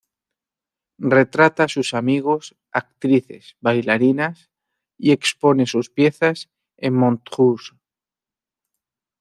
Retrata 1.17 1.65
a 1.65 1.67
sus 1.67 1.93
amigos, 1.93 2.55
actrices, 2.71 3.55
bailarinas, 3.61 4.49
y 4.97 5.11
expone 5.11 5.67
sus 5.67 5.91
piezas 5.91 6.49
en 6.77 6.95
Montrouge. 6.95 7.77